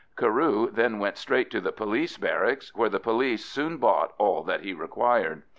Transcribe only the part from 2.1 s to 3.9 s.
barracks, where the police soon